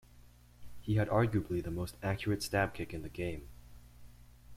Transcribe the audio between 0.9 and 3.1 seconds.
had arguably the most accurate stab kick in the